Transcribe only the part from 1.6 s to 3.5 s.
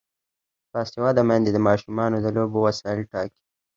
ماشومانو د لوبو وسایل ټاکي.